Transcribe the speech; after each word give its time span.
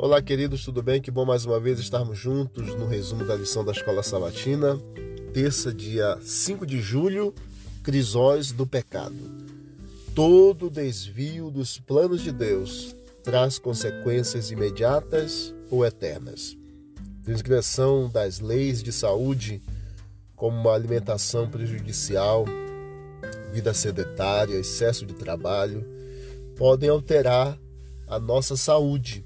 Olá, 0.00 0.22
queridos, 0.22 0.64
tudo 0.64 0.80
bem? 0.80 1.02
Que 1.02 1.10
bom 1.10 1.24
mais 1.24 1.44
uma 1.44 1.58
vez 1.58 1.80
estarmos 1.80 2.16
juntos 2.16 2.72
no 2.76 2.86
resumo 2.86 3.24
da 3.24 3.34
lição 3.34 3.64
da 3.64 3.72
Escola 3.72 4.00
Sabatina. 4.00 4.78
Terça, 5.34 5.74
dia 5.74 6.16
5 6.22 6.64
de 6.64 6.80
julho, 6.80 7.34
Crisóis 7.82 8.52
do 8.52 8.64
Pecado. 8.64 9.16
Todo 10.14 10.70
desvio 10.70 11.50
dos 11.50 11.80
planos 11.80 12.22
de 12.22 12.30
Deus 12.30 12.94
traz 13.24 13.58
consequências 13.58 14.52
imediatas 14.52 15.52
ou 15.68 15.84
eternas. 15.84 16.56
Transgressão 17.24 18.08
das 18.08 18.38
leis 18.38 18.84
de 18.84 18.92
saúde, 18.92 19.60
como 20.36 20.56
uma 20.56 20.74
alimentação 20.74 21.50
prejudicial, 21.50 22.44
vida 23.52 23.74
sedentária, 23.74 24.60
excesso 24.60 25.04
de 25.04 25.14
trabalho, 25.14 25.84
podem 26.56 26.88
alterar 26.88 27.58
a 28.06 28.20
nossa 28.20 28.56
saúde 28.56 29.24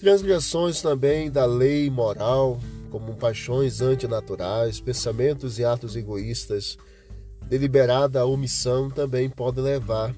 Transgressões 0.00 0.80
também 0.80 1.30
da 1.30 1.44
lei 1.44 1.90
moral, 1.90 2.58
como 2.90 3.14
paixões 3.16 3.82
antinaturais, 3.82 4.80
pensamentos 4.80 5.58
e 5.58 5.64
atos 5.64 5.94
egoístas, 5.94 6.78
deliberada 7.46 8.24
omissão 8.24 8.88
também 8.88 9.28
pode 9.28 9.60
levar 9.60 10.14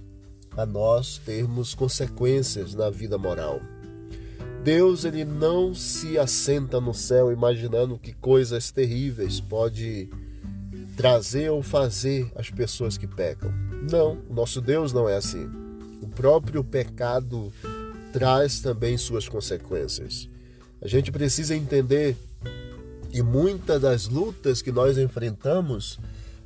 a 0.57 0.65
nós 0.65 1.19
termos 1.19 1.75
consequências 1.75 2.75
na 2.75 2.91
vida 2.91 3.19
moral. 3.19 3.61
Deus 4.63 5.05
ele 5.05 5.25
não 5.25 5.75
se 5.75 6.17
assenta 6.17 6.81
no 6.81 6.95
céu 6.95 7.33
imaginando 7.33 7.99
que 7.99 8.13
coisas 8.13 8.71
terríveis 8.71 9.41
pode 9.41 10.09
trazer 10.97 11.51
ou 11.51 11.61
fazer 11.61 12.31
as 12.37 12.49
pessoas 12.51 12.97
que 12.97 13.09
pecam. 13.09 13.53
Não, 13.91 14.23
nosso 14.31 14.61
Deus 14.61 14.93
não 14.93 15.09
é 15.09 15.17
assim. 15.17 15.51
O 16.01 16.07
próprio 16.07 16.63
pecado 16.63 17.53
traz 18.13 18.61
também 18.61 18.97
suas 18.97 19.29
consequências. 19.29 20.29
A 20.81 20.89
gente 20.89 21.11
precisa 21.11 21.55
entender 21.55 22.17
que 23.11 23.23
muitas 23.23 23.81
das 23.81 24.09
lutas 24.09 24.63
que 24.63 24.73
nós 24.73 24.99
enfrentamos 24.99 25.99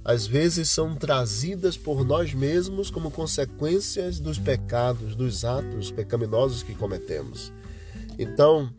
às 0.04 0.24
vezes 0.24 0.68
são 0.68 0.94
trazidas 0.94 1.76
por 1.76 2.04
nós 2.04 2.32
mesmos 2.32 2.90
como 2.90 3.10
consequências 3.10 4.20
dos 4.20 4.38
pecados, 4.38 5.16
dos 5.16 5.44
atos 5.44 5.90
pecaminosos 5.90 6.62
que 6.62 6.76
cometemos. 6.76 7.52
Então, 8.16 8.70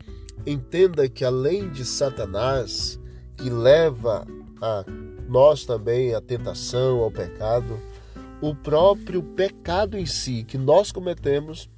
entenda 0.46 1.06
que 1.06 1.26
além 1.26 1.68
de 1.68 1.84
Satanás, 1.84 2.98
que 3.36 3.50
leva 3.50 4.26
a 4.60 4.84
nós 5.28 5.66
também 5.66 6.14
à 6.14 6.20
tentação, 6.20 7.00
ao 7.00 7.10
pecado, 7.10 7.78
o 8.40 8.54
próprio 8.54 9.22
pecado 9.22 9.98
em 9.98 10.06
si 10.06 10.44
que 10.44 10.56
nós 10.56 10.90
cometemos 10.90 11.68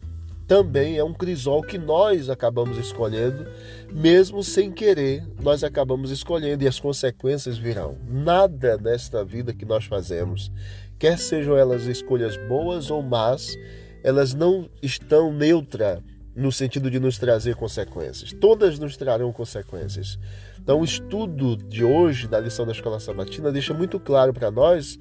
também 0.51 0.99
é 0.99 1.05
um 1.05 1.15
crisol 1.15 1.63
que 1.63 1.79
nós 1.79 2.29
acabamos 2.29 2.77
escolhendo, 2.77 3.47
mesmo 3.93 4.43
sem 4.43 4.73
querer, 4.73 5.25
nós 5.41 5.63
acabamos 5.63 6.11
escolhendo 6.11 6.65
e 6.65 6.67
as 6.67 6.81
consequências 6.81 7.57
virão. 7.57 7.97
Nada 8.09 8.77
nesta 8.77 9.25
vida 9.25 9.55
que 9.55 9.65
nós 9.65 9.85
fazemos, 9.85 10.51
quer 10.99 11.21
sejam 11.21 11.57
elas 11.57 11.87
escolhas 11.87 12.37
boas 12.49 12.91
ou 12.91 13.01
más, 13.01 13.57
elas 14.03 14.35
não 14.35 14.69
estão 14.83 15.33
neutra 15.33 16.03
no 16.35 16.51
sentido 16.51 16.91
de 16.91 16.99
nos 16.99 17.17
trazer 17.17 17.55
consequências. 17.55 18.33
Todas 18.33 18.77
nos 18.77 18.97
trarão 18.97 19.33
consequências. 19.33 20.19
Então, 20.61 20.81
o 20.81 20.85
estudo 20.85 21.57
de 21.57 21.85
hoje 21.85 22.27
da 22.27 22.41
lição 22.41 22.67
da 22.67 22.73
escola 22.73 22.99
sabatina 22.99 23.53
deixa 23.53 23.73
muito 23.73 24.01
claro 24.01 24.35
para 24.35 24.51
nós 24.51 24.99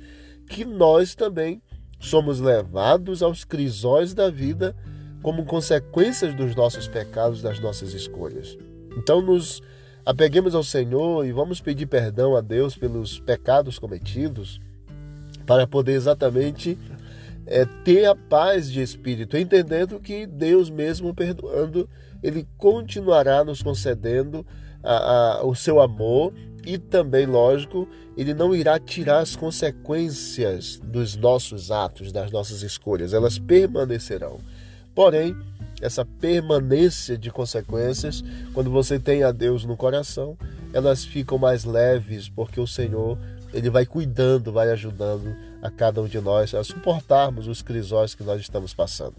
que 0.48 0.64
nós 0.64 1.16
também 1.16 1.60
somos 2.00 2.40
levados 2.40 3.24
aos 3.24 3.44
crisóis 3.44 4.14
da 4.14 4.30
vida 4.30 4.76
como 5.22 5.46
consequências 5.46 6.34
dos 6.34 6.56
nossos 6.56 6.88
pecados, 6.88 7.42
das 7.42 7.60
nossas 7.60 7.94
escolhas. 7.94 8.58
Então, 8.98 9.22
nos 9.22 9.62
apeguemos 10.06 10.56
ao 10.56 10.64
Senhor 10.64 11.26
e 11.26 11.32
vamos 11.32 11.62
pedir 11.62 11.86
perdão 11.86 12.36
a 12.36 12.42
Deus 12.42 12.76
pelos 12.76 13.20
pecados 13.20 13.78
cometidos, 13.78 14.60
para 15.46 15.66
poder 15.66 15.94
exatamente 15.94 16.78
é, 17.46 17.66
ter 17.84 18.06
a 18.06 18.16
paz 18.16 18.72
de 18.72 18.82
espírito, 18.82 19.36
entendendo 19.36 20.00
que 20.00 20.28
Deus, 20.28 20.70
mesmo 20.70 21.14
perdoando, 21.14 21.90
Ele 22.22 22.48
continuará 22.58 23.44
nos 23.44 23.64
concedendo 23.64 24.46
a, 24.84 25.40
a, 25.40 25.44
o 25.44 25.56
seu 25.56 25.82
amor 25.82 26.34
e 26.66 26.78
também, 26.78 27.26
lógico, 27.26 27.88
Ele 28.16 28.34
não 28.34 28.54
irá 28.54 28.80
tirar 28.80 29.20
as 29.20 29.36
consequências 29.36 30.80
dos 30.84 31.16
nossos 31.16 31.72
atos, 31.72 32.12
das 32.12 32.32
nossas 32.32 32.62
escolhas, 32.62 33.14
elas 33.14 33.40
permanecerão. 33.40 34.40
Porém, 35.00 35.34
essa 35.82 36.04
permanência 36.04 37.18
de 37.18 37.32
consequências, 37.32 38.22
quando 38.54 38.70
você 38.70 39.00
tem 39.00 39.24
a 39.24 39.32
Deus 39.32 39.64
no 39.64 39.78
coração, 39.78 40.38
elas 40.74 41.06
ficam 41.06 41.38
mais 41.38 41.64
leves, 41.64 42.28
porque 42.28 42.60
o 42.60 42.68
Senhor, 42.68 43.18
ele 43.54 43.70
vai 43.70 43.86
cuidando, 43.86 44.52
vai 44.52 44.70
ajudando 44.72 45.34
a 45.62 45.72
cada 45.72 46.02
um 46.02 46.06
de 46.06 46.20
nós 46.20 46.54
a 46.54 46.66
suportarmos 46.66 47.48
os 47.48 47.62
crisóis 47.62 48.14
que 48.14 48.26
nós 48.26 48.42
estamos 48.42 48.74
passando. 48.74 49.16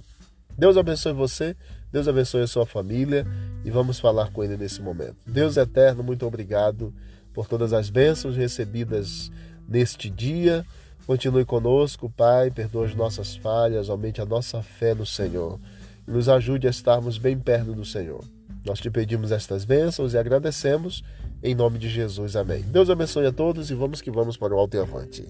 Deus 0.51 0.77
abençoe 0.77 1.15
você, 1.15 1.57
Deus 1.91 2.07
abençoe 2.07 2.43
a 2.43 2.47
sua 2.47 2.67
família 2.67 3.27
e 3.65 3.71
vamos 3.71 3.99
falar 3.99 4.31
com 4.33 4.45
ele 4.45 4.59
nesse 4.59 4.83
momento. 4.83 5.17
Deus 5.27 5.57
eterno, 5.57 6.03
muito 6.03 6.27
obrigado 6.27 6.93
por 7.33 7.49
todas 7.49 7.73
as 7.73 7.89
bênçãos 7.89 8.37
recebidas 8.37 9.33
neste 9.67 10.11
dia. 10.11 10.63
Continue 11.07 11.45
conosco, 11.45 12.09
Pai, 12.09 12.51
perdoa 12.51 12.87
as 12.87 12.95
nossas 12.95 13.35
falhas, 13.37 13.91
aumente 13.91 14.21
a 14.21 14.27
nossa 14.27 14.63
fé 14.63 14.95
no 14.95 15.05
Senhor 15.05 15.59
e 16.07 16.11
nos 16.11 16.29
ajude 16.29 16.67
a 16.67 16.71
estarmos 16.71 17.19
bem 17.19 17.39
perto 17.39 17.73
do 17.73 17.85
Senhor. 17.85 18.25
Nós 18.65 18.79
te 18.79 18.91
pedimos 18.91 19.33
estas 19.33 19.65
bênçãos 19.65 20.13
e 20.13 20.19
agradecemos 20.19 21.03
em 21.43 21.55
nome 21.55 21.79
de 21.79 21.89
Jesus. 21.89 22.37
Amém. 22.37 22.63
Deus 22.63 22.91
abençoe 22.91 23.27
a 23.27 23.33
todos 23.33 23.71
e 23.71 23.75
vamos 23.75 24.01
que 24.01 24.11
vamos 24.11 24.37
para 24.37 24.55
o 24.55 24.59
alto 24.59 24.77
e 24.77 24.81
avante. 24.81 25.27